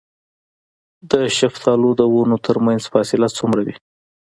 [1.11, 3.75] د شفتالو د ونو ترمنځ فاصله څومره وي؟